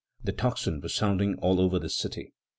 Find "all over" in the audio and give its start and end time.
1.43-1.77